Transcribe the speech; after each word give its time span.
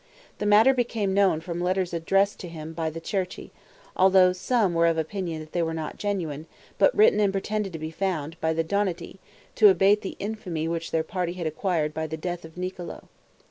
The 0.39 0.47
matter 0.47 0.73
became 0.73 1.13
known 1.13 1.41
from 1.41 1.61
letters 1.61 1.93
addressed 1.93 2.39
to 2.39 2.47
him 2.47 2.73
by 2.73 2.89
the 2.89 2.99
Cerchi, 2.99 3.51
although 3.95 4.33
some 4.33 4.73
were 4.73 4.87
of 4.87 4.97
opinion 4.97 5.41
that 5.41 5.51
they 5.51 5.61
were 5.61 5.75
not 5.75 5.97
genuine, 5.99 6.47
but 6.79 6.95
written 6.95 7.19
and 7.19 7.31
pretended 7.31 7.71
to 7.73 7.77
be 7.77 7.91
found, 7.91 8.35
by 8.41 8.51
the 8.51 8.63
Donati, 8.63 9.19
to 9.53 9.69
abate 9.69 10.01
the 10.01 10.15
infamy 10.17 10.67
which 10.67 10.89
their 10.89 11.03
party 11.03 11.33
had 11.33 11.45
acquired 11.45 11.93
by 11.93 12.07
the 12.07 12.17
death 12.17 12.43
of 12.43 12.57
Niccolo. 12.57 13.09